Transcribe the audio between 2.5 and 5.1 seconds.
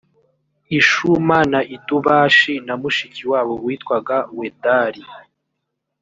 na mushiki wabo yitwaga wedari